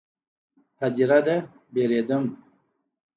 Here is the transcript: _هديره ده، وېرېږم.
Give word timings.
_هديره 0.81 1.19
ده، 1.27 1.37
وېرېږم. 1.73 2.23